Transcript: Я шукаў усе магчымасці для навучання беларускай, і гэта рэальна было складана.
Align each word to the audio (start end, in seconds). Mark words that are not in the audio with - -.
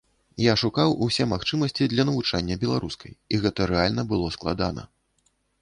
Я 0.43 0.53
шукаў 0.61 0.93
усе 1.07 1.27
магчымасці 1.33 1.89
для 1.93 2.03
навучання 2.11 2.57
беларускай, 2.65 3.13
і 3.37 3.43
гэта 3.47 3.71
рэальна 3.73 4.09
было 4.15 4.27
складана. 4.39 4.91